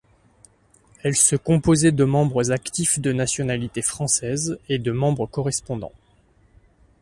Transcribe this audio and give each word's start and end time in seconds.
Elle 1.03 1.15
se 1.15 1.35
composait 1.35 1.91
de 1.91 2.03
membres 2.05 2.51
actifs 2.51 2.97
de 2.99 3.13
nationalité 3.13 3.83
française 3.83 4.57
et 4.67 4.79
de 4.79 4.91
membres 4.91 5.27
correspondants. 5.27 5.93